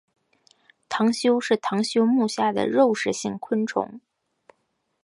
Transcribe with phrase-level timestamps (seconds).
[0.89, 4.01] 螳䗛是螳䗛目下的肉食性昆虫。